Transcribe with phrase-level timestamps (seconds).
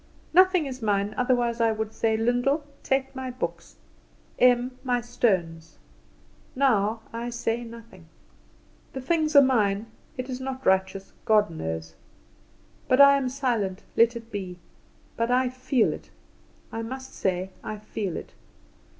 [0.33, 3.75] "Nothing is mine, otherwise I would say, Lyndall, take my books,
[4.39, 5.77] Em my stones.
[6.55, 8.07] Now I say nothing.
[8.93, 9.85] The things are mine:
[10.17, 11.93] it is not righteous, God knows?
[12.87, 13.83] But I am silent.
[13.95, 14.57] Let it be.
[15.17, 16.09] But I feel it,
[16.71, 18.33] I must say I feel it.